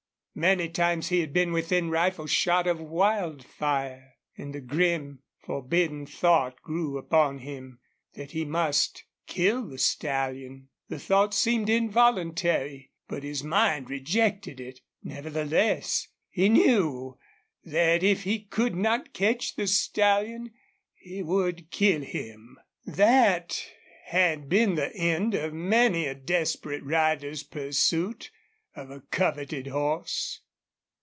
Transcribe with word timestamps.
Many 0.33 0.69
times 0.69 1.09
he 1.09 1.19
had 1.19 1.33
been 1.33 1.51
within 1.51 1.89
rifle 1.89 2.25
shot 2.25 2.65
of 2.65 2.79
Wildfire. 2.79 4.13
And 4.37 4.55
the 4.55 4.61
grim, 4.61 5.23
forbidding 5.41 6.05
thought 6.05 6.61
grew 6.61 6.97
upon 6.97 7.39
him 7.39 7.79
that 8.13 8.31
he 8.31 8.45
must 8.45 9.03
kill 9.27 9.67
the 9.67 9.77
stallion. 9.77 10.69
The 10.87 10.99
thought 10.99 11.33
seemed 11.33 11.69
involuntary, 11.69 12.93
but 13.09 13.23
his 13.23 13.43
mind 13.43 13.89
rejected 13.89 14.61
it. 14.61 14.79
Nevertheless, 15.03 16.07
he 16.29 16.47
knew 16.47 17.17
that 17.65 18.01
if 18.01 18.23
he 18.23 18.39
could 18.39 18.73
not 18.73 19.11
catch 19.11 19.57
the 19.57 19.67
stallion 19.67 20.53
he 20.93 21.21
would 21.21 21.69
kill 21.71 22.03
him. 22.03 22.57
That 22.85 23.61
had 24.05 24.47
been 24.47 24.75
the 24.75 24.95
end 24.95 25.33
of 25.33 25.53
many 25.53 26.05
a 26.05 26.15
desperate 26.15 26.85
rider's 26.85 27.43
pursuit 27.43 28.31
of 28.73 28.89
a 28.89 29.01
coveted 29.11 29.67
horse. 29.67 30.39